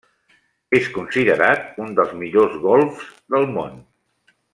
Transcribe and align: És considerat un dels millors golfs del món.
És 0.77 0.87
considerat 0.95 1.67
un 1.85 1.93
dels 1.99 2.15
millors 2.23 2.57
golfs 2.67 3.05
del 3.37 3.47
món. 3.59 3.77